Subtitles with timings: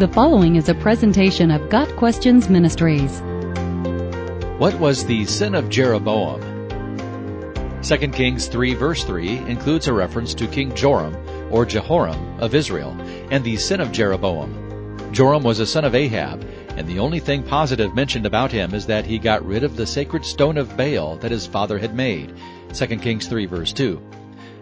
[0.00, 3.20] The following is a presentation of Got Questions Ministries.
[4.56, 6.40] What was the sin of Jeroboam?
[7.82, 11.14] 2 Kings 3 verse 3 includes a reference to King Joram,
[11.52, 12.96] or Jehoram, of Israel,
[13.30, 15.12] and the sin of Jeroboam.
[15.12, 16.48] Joram was a son of Ahab,
[16.78, 19.86] and the only thing positive mentioned about him is that he got rid of the
[19.86, 22.32] sacred stone of Baal that his father had made.
[22.72, 24.00] 2 Kings 3 verse 2.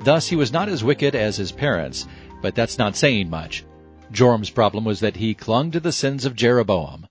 [0.00, 2.06] Thus he was not as wicked as his parents,
[2.42, 3.64] but that's not saying much.
[4.12, 7.08] Joram's problem was that he clung to the sins of Jeroboam.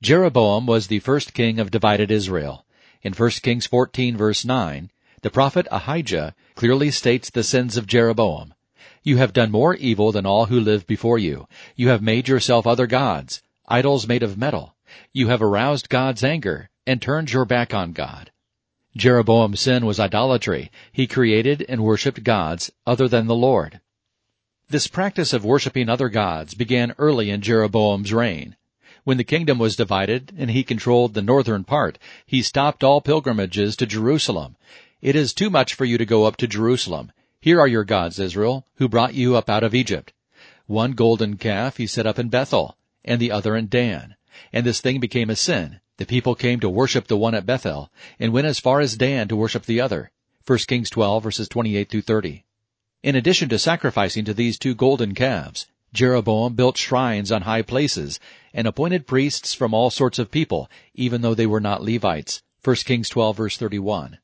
[0.00, 2.64] Jeroboam was the first king of divided Israel.
[3.02, 4.90] In 1 Kings 14 verse 9,
[5.22, 8.54] the prophet Ahijah clearly states the sins of Jeroboam.
[9.02, 11.48] You have done more evil than all who lived before you.
[11.74, 14.76] You have made yourself other gods, idols made of metal.
[15.12, 18.30] You have aroused God's anger and turned your back on God.
[18.96, 20.70] Jeroboam's sin was idolatry.
[20.92, 23.80] He created and worshipped gods other than the Lord.
[24.68, 28.56] This practice of worshiping other gods began early in Jeroboam's reign.
[29.04, 33.76] When the kingdom was divided and he controlled the northern part, he stopped all pilgrimages
[33.76, 34.56] to Jerusalem.
[35.00, 37.12] It is too much for you to go up to Jerusalem.
[37.40, 40.12] Here are your gods, Israel, who brought you up out of Egypt.
[40.66, 44.16] One golden calf he set up in Bethel, and the other in Dan.
[44.52, 45.78] And this thing became a sin.
[45.98, 49.28] The people came to worship the one at Bethel, and went as far as Dan
[49.28, 50.10] to worship the other.
[50.44, 52.42] 1 Kings 12 verses 28 through 30.
[53.02, 58.18] In addition to sacrificing to these two golden calves, Jeroboam built shrines on high places
[58.52, 62.42] and appointed priests from all sorts of people, even though they were not Levites.
[62.64, 64.18] 1 Kings 12 verse 31.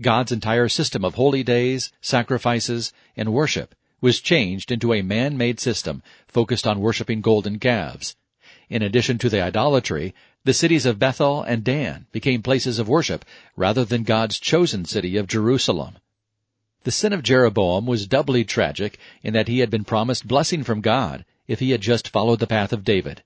[0.00, 6.02] God's entire system of holy days, sacrifices, and worship was changed into a man-made system
[6.28, 8.14] focused on worshiping golden calves.
[8.68, 13.24] In addition to the idolatry, the cities of Bethel and Dan became places of worship
[13.56, 15.98] rather than God's chosen city of Jerusalem.
[16.86, 20.82] The sin of Jeroboam was doubly tragic in that he had been promised blessing from
[20.82, 23.24] God if he had just followed the path of David.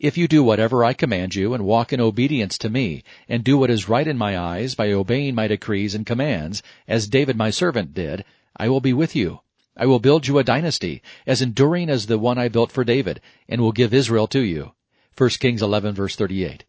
[0.00, 3.58] If you do whatever I command you and walk in obedience to me and do
[3.58, 7.50] what is right in my eyes by obeying my decrees and commands, as David my
[7.50, 8.24] servant did,
[8.56, 9.40] I will be with you.
[9.76, 13.20] I will build you a dynasty as enduring as the one I built for David
[13.46, 14.72] and will give Israel to you.
[15.18, 16.64] 1 Kings 11 verse 38.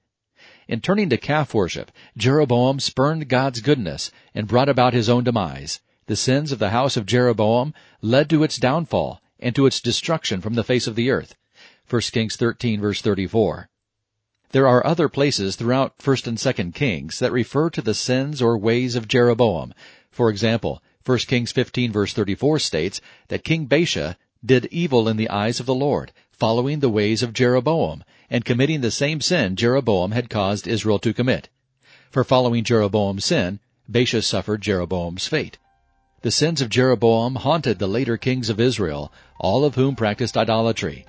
[0.67, 5.79] In turning to calf worship, Jeroboam spurned God's goodness and brought about his own demise.
[6.07, 10.39] The sins of the house of Jeroboam led to its downfall and to its destruction
[10.39, 11.35] from the face of the earth.
[11.89, 13.69] 1 Kings 13 verse 34.
[14.51, 18.57] There are other places throughout 1st and 2nd Kings that refer to the sins or
[18.57, 19.73] ways of Jeroboam.
[20.09, 24.15] For example, 1 Kings 15 verse 34 states that King Baasha
[24.45, 28.79] did evil in the eyes of the Lord, following the ways of Jeroboam, and committing
[28.79, 31.49] the same sin Jeroboam had caused Israel to commit.
[32.09, 33.59] For following Jeroboam's sin,
[33.91, 35.57] Baasha suffered Jeroboam's fate.
[36.27, 41.05] The sins of Jeroboam haunted the later kings of Israel, all of whom practiced idolatry.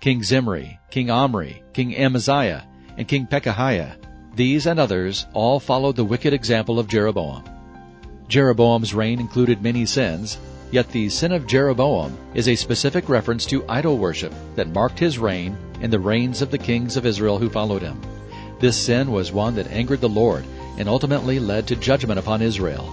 [0.00, 2.66] King Zimri, King Omri, King Amaziah,
[2.98, 3.92] and King Pekahiah.
[4.34, 7.44] These and others all followed the wicked example of Jeroboam.
[8.26, 10.36] Jeroboam's reign included many sins,
[10.72, 15.16] yet the sin of Jeroboam is a specific reference to idol worship that marked his
[15.16, 18.00] reign and the reigns of the kings of Israel who followed him.
[18.58, 20.44] This sin was one that angered the Lord
[20.76, 22.92] and ultimately led to judgment upon Israel.